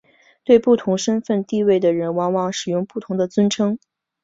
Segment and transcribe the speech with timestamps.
[0.43, 3.77] 对不同身份地位的人往往使用不同的尊称。